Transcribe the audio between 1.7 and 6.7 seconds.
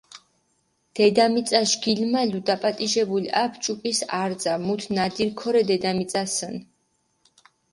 გილმალუ დაპატიჟებული აფუ ჭუკის არძა, მუთ ნადირი ქორე დედამიწასჷნ.